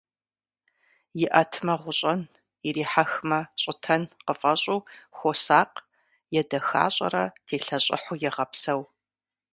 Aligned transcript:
ИӀэтмэ, 1.23 1.73
гъущӀэн, 1.81 2.21
ирихьэхмэ, 2.67 3.39
щӀытэн 3.61 4.03
къыфэщӀу, 4.25 4.79
хуосакъ, 5.17 5.77
едэхащӀэрэ 6.39 7.23
телъэщӀыхьу 7.45 8.21
егъэпсэу. 8.27 8.81